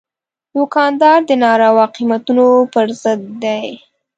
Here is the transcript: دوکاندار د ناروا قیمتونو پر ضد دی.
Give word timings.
دوکاندار 0.53 1.19
د 1.29 1.31
ناروا 1.43 1.85
قیمتونو 1.95 2.45
پر 2.73 2.87
ضد 3.01 3.21
دی. 3.43 3.67